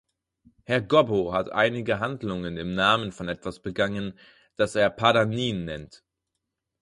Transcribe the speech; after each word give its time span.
Herr 0.63 0.81
Gobbo 0.81 1.31
hat 1.31 1.51
einige 1.51 1.99
Handlungen 1.99 2.57
im 2.57 2.73
Namen 2.73 3.11
von 3.11 3.29
etwas 3.29 3.59
begangen, 3.59 4.17
das 4.55 4.73
er 4.73 4.89
"Padanien" 4.89 5.63
nennt. 5.65 6.03